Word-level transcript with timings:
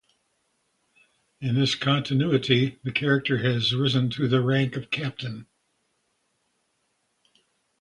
In 1.41 1.53
this 1.53 1.75
continuity, 1.75 2.79
the 2.83 2.91
character 2.91 3.37
has 3.37 3.71
risen 3.75 4.09
to 4.09 4.27
the 4.27 4.41
rank 4.41 4.75
of 4.75 4.89
Captain. 4.89 5.45